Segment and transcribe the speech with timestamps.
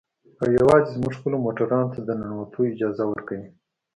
[0.41, 3.47] او يوازې زموږ خپلو موټرانو ته د ننوتو اجازه ورکوي.